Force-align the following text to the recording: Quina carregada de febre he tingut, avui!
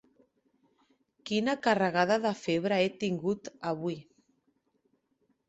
Quina 1.29 1.55
carregada 1.67 2.17
de 2.23 2.31
febre 2.41 2.81
he 2.87 2.89
tingut, 3.05 3.53
avui! 3.75 4.01